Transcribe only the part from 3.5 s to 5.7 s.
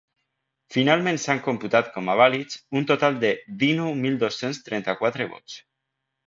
dinou mil dos-cents trenta-quatre vots.